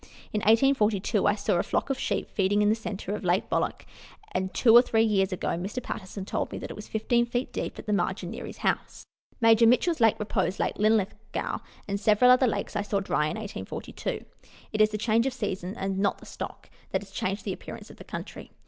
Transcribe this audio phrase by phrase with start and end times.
[0.33, 3.85] In 1842 I saw a flock of sheep feeding in the centre of Lake Bolac,
[4.31, 5.79] and, two or three years ago, Mr.
[5.83, 9.05] Patterson told me that it was 15 feet deep at the margin near his house.
[9.41, 14.25] Major Mitchell's Lake Repose, Lake Linlithgow, and several other lakes I saw dry in 1842.
[14.73, 17.91] It is the change of seasons, and not the stock, that has changed the appearance
[17.91, 18.49] of the country.